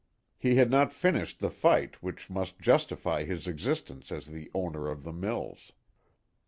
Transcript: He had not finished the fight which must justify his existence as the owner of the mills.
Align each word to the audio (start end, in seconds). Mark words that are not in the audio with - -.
He 0.39 0.55
had 0.55 0.71
not 0.71 0.91
finished 0.91 1.39
the 1.39 1.51
fight 1.51 2.01
which 2.01 2.27
must 2.27 2.59
justify 2.59 3.23
his 3.23 3.47
existence 3.47 4.11
as 4.11 4.25
the 4.25 4.49
owner 4.51 4.87
of 4.89 5.03
the 5.03 5.13
mills. 5.13 5.73